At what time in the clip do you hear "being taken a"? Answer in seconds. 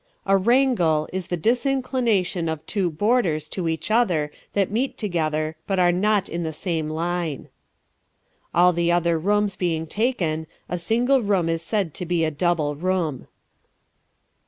9.55-10.79